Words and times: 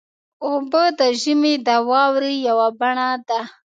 اوبه 0.45 0.83
د 0.99 1.01
ژمي 1.21 1.53
د 1.67 1.69
واورې 1.89 2.33
یوه 2.47 2.67
بڼه 2.79 3.09
ده. 3.27 3.41